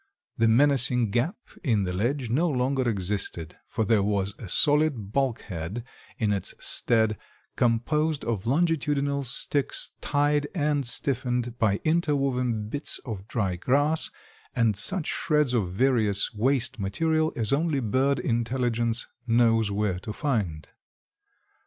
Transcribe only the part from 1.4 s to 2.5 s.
in the ledge no